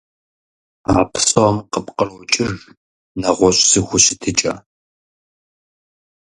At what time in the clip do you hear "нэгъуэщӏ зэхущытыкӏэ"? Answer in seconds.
3.19-4.53